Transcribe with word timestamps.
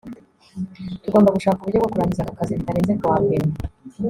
tugomba 1.03 1.33
gushaka 1.35 1.59
uburyo 1.61 1.77
bwo 1.79 1.89
kurangiza 1.93 2.21
aka 2.23 2.37
kazi 2.39 2.59
bitarenze 2.59 2.93
kuwa 2.99 3.17
mbere 3.25 3.45